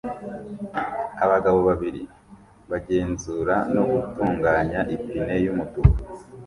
[1.23, 2.01] Abagabo babiri
[2.71, 5.97] bagenzura no gutunganya ipine yumutuku